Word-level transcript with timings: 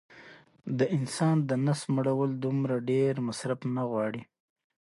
د 0.77 0.79
انسان 0.97 1.35
د 1.49 1.51
نس 1.65 1.81
مړول 1.95 2.31
دومره 2.45 2.75
ډېر 2.89 3.13
مصرف 3.27 3.59
نه 3.75 3.83
غواړي 3.89 4.21